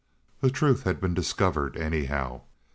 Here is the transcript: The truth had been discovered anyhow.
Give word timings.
The 0.39 0.49
truth 0.49 0.81
had 0.81 0.99
been 0.99 1.13
discovered 1.13 1.77
anyhow. 1.77 2.41